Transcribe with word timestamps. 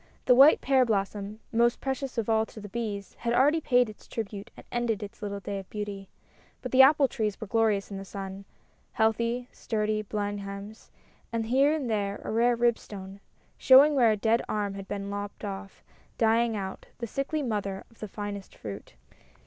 The 0.25 0.33
white 0.33 0.61
pear 0.61 0.83
blossom, 0.83 1.41
most 1.51 1.79
precious 1.79 2.17
of 2.17 2.27
all 2.27 2.43
to 2.47 2.59
the 2.59 2.67
bees, 2.67 3.13
had 3.19 3.35
already 3.35 3.61
paid 3.61 3.87
its 3.87 4.07
tribute 4.07 4.49
and 4.57 4.65
ended 4.71 5.03
its 5.03 5.21
little 5.21 5.39
day 5.39 5.59
of 5.59 5.69
beauty. 5.69 6.09
But 6.63 6.71
the 6.71 6.81
apple 6.81 7.07
trees 7.07 7.39
were 7.39 7.45
glorious 7.45 7.91
in 7.91 7.97
the 7.99 8.03
sun 8.03 8.45
heal 8.97 9.11
thy, 9.11 9.47
sturdy 9.51 10.01
Blenheims, 10.01 10.89
and 11.31 11.45
here 11.45 11.71
and 11.71 11.87
there 11.87 12.19
a 12.23 12.31
rare 12.31 12.55
Ribstone, 12.55 13.19
showing 13.59 13.93
where 13.93 14.09
a 14.11 14.17
dead 14.17 14.41
arm 14.49 14.73
had 14.73 14.87
been 14.87 15.11
lopped 15.11 15.45
off, 15.45 15.83
dying 16.17 16.55
out, 16.55 16.87
the 16.97 17.05
sickly 17.05 17.43
mother 17.43 17.83
of 17.91 17.99
the 17.99 18.07
finest 18.07 18.55
fruit. 18.55 18.95